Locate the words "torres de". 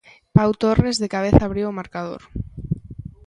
0.61-1.11